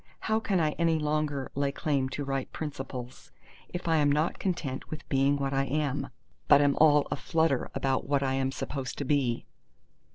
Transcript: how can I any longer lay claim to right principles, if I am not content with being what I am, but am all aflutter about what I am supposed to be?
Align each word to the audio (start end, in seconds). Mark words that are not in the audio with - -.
how 0.21 0.39
can 0.39 0.59
I 0.59 0.71
any 0.79 0.97
longer 0.97 1.51
lay 1.53 1.71
claim 1.71 2.09
to 2.09 2.23
right 2.23 2.51
principles, 2.51 3.31
if 3.69 3.87
I 3.87 3.97
am 3.97 4.11
not 4.11 4.39
content 4.39 4.89
with 4.89 5.07
being 5.09 5.37
what 5.37 5.53
I 5.53 5.65
am, 5.65 6.09
but 6.47 6.59
am 6.59 6.75
all 6.81 7.07
aflutter 7.11 7.69
about 7.75 8.07
what 8.09 8.23
I 8.23 8.33
am 8.33 8.51
supposed 8.51 8.97
to 8.97 9.05
be? 9.05 9.45